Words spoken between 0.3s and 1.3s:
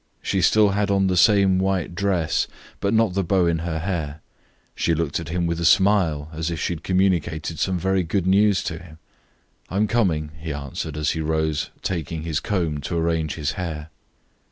still had on the